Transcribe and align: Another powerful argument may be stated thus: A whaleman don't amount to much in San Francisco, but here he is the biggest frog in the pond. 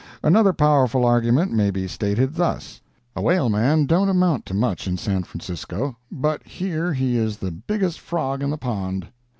Another 0.23 0.51
powerful 0.51 1.05
argument 1.05 1.53
may 1.53 1.69
be 1.69 1.87
stated 1.87 2.33
thus: 2.33 2.81
A 3.15 3.21
whaleman 3.21 3.85
don't 3.85 4.09
amount 4.09 4.47
to 4.47 4.55
much 4.55 4.87
in 4.87 4.97
San 4.97 5.21
Francisco, 5.21 5.95
but 6.11 6.41
here 6.41 6.91
he 6.91 7.17
is 7.17 7.37
the 7.37 7.51
biggest 7.51 7.99
frog 7.99 8.41
in 8.41 8.49
the 8.49 8.57
pond. 8.57 9.07